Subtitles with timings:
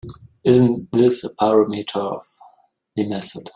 [0.43, 2.25] Isn’t this a parameter of
[2.95, 3.47] the method?